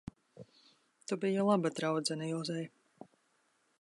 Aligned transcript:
Tu 1.11 1.17
biji 1.25 1.45
laba 1.49 1.71
draudzene 1.81 2.31
Ilzei. 2.33 2.65